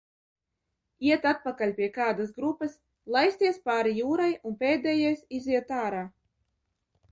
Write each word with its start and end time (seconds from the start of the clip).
"Iet 1.09 1.27
atpakaļ 1.31 1.73
pie 1.79 1.89
kādas 1.97 2.31
grupas, 2.39 2.79
laisties 3.17 3.61
pāri 3.69 3.93
jūrai 4.01 4.31
un 4.51 4.59
pēdējais, 4.67 5.23
"iziet 5.41 5.73
ārā"." 5.85 6.05